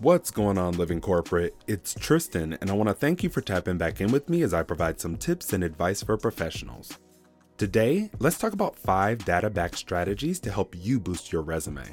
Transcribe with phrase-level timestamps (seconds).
[0.00, 1.54] What's going on, Living Corporate?
[1.66, 4.54] It's Tristan, and I want to thank you for tapping back in with me as
[4.54, 6.98] I provide some tips and advice for professionals.
[7.58, 11.84] Today, let's talk about five data backed strategies to help you boost your resume.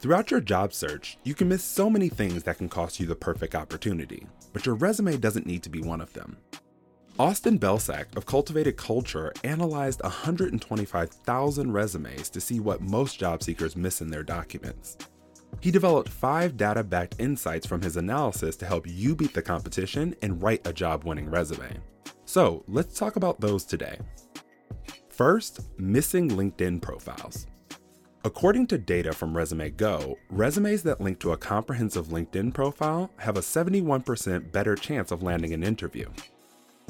[0.00, 3.14] Throughout your job search, you can miss so many things that can cost you the
[3.14, 6.36] perfect opportunity, but your resume doesn't need to be one of them.
[7.18, 14.02] Austin Belcak of Cultivated Culture analyzed 125,000 resumes to see what most job seekers miss
[14.02, 14.98] in their documents.
[15.60, 20.14] He developed five data backed insights from his analysis to help you beat the competition
[20.22, 21.78] and write a job winning resume.
[22.24, 23.98] So let's talk about those today.
[25.08, 27.46] First, missing LinkedIn profiles.
[28.24, 33.36] According to data from Resume Go, resumes that link to a comprehensive LinkedIn profile have
[33.36, 36.08] a 71% better chance of landing an interview.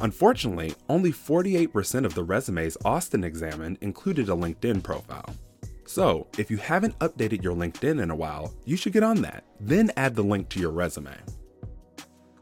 [0.01, 5.35] Unfortunately, only 48% of the resumes Austin examined included a LinkedIn profile.
[5.93, 9.45] So, if you haven't updated your LinkedIn in a while, you should get on that,
[9.61, 11.15] then add the link to your resume.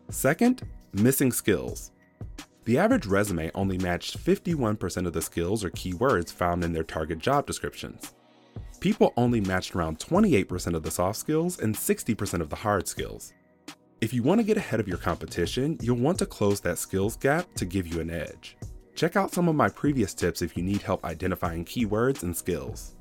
[0.09, 0.62] Second,
[0.93, 1.91] missing skills.
[2.65, 7.19] The average resume only matched 51% of the skills or keywords found in their target
[7.19, 8.15] job descriptions.
[8.78, 13.32] People only matched around 28% of the soft skills and 60% of the hard skills.
[14.00, 17.17] If you want to get ahead of your competition, you'll want to close that skills
[17.17, 18.56] gap to give you an edge.
[18.94, 22.94] Check out some of my previous tips if you need help identifying keywords and skills.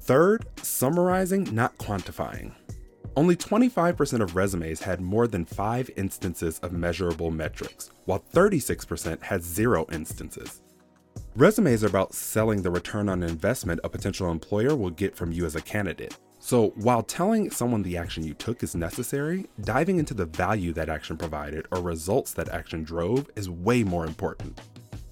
[0.00, 2.52] Third, summarizing, not quantifying.
[3.16, 9.42] Only 25% of resumes had more than five instances of measurable metrics, while 36% had
[9.42, 10.62] zero instances.
[11.36, 15.44] Resumes are about selling the return on investment a potential employer will get from you
[15.44, 16.16] as a candidate.
[16.38, 20.88] So, while telling someone the action you took is necessary, diving into the value that
[20.88, 24.58] action provided or results that action drove is way more important.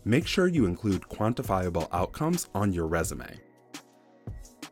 [0.05, 3.39] Make sure you include quantifiable outcomes on your resume.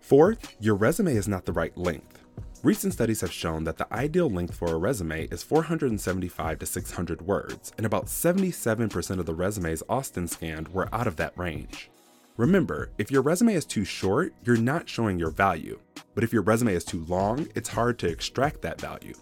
[0.07, 2.23] Fourth, your resume is not the right length.
[2.63, 7.23] Recent studies have shown that the ideal length for a resume is 475 to 600
[7.23, 11.91] words, and about 77% of the resumes Austin scanned were out of that range.
[12.37, 15.77] Remember, if your resume is too short, you're not showing your value.
[16.15, 19.15] But if your resume is too long, it's hard to extract that value.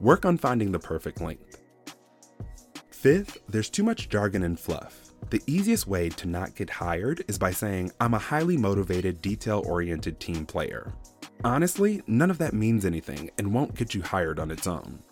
[0.00, 1.60] Work on finding the perfect length.
[2.88, 5.01] Fifth, there's too much jargon and fluff.
[5.32, 9.62] The easiest way to not get hired is by saying, I'm a highly motivated, detail
[9.64, 10.92] oriented team player.
[11.42, 15.02] Honestly, none of that means anything and won't get you hired on its own.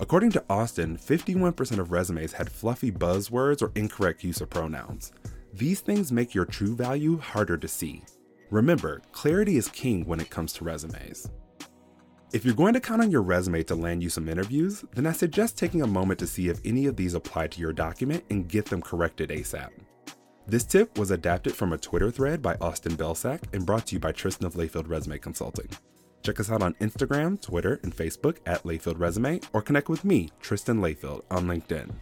[0.00, 5.12] According to Austin, 51% of resumes had fluffy buzzwords or incorrect use of pronouns.
[5.54, 8.04] These things make your true value harder to see.
[8.50, 11.30] Remember, clarity is king when it comes to resumes.
[12.34, 15.12] If you're going to count on your resume to land you some interviews, then I
[15.12, 18.48] suggest taking a moment to see if any of these apply to your document and
[18.48, 19.68] get them corrected ASAP.
[20.44, 24.00] This tip was adapted from a Twitter thread by Austin Belcak and brought to you
[24.00, 25.68] by Tristan of Layfield Resume Consulting.
[26.24, 30.28] Check us out on Instagram, Twitter, and Facebook at Layfield Resume, or connect with me,
[30.40, 31.92] Tristan Layfield, on LinkedIn.